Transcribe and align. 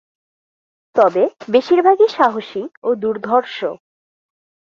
তবে 0.95 1.23
বেশির 1.49 1.79
ভাগই 1.81 2.07
সাহসী 2.07 2.63
ও 2.83 2.89
দুর্ধর্ষ। 2.95 3.57